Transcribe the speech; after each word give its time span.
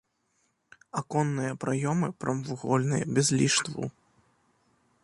Аконныя 1.01 1.53
праёмы 1.65 2.07
прамавугольныя, 2.25 3.03
без 3.19 3.27
ліштваў. 3.39 3.85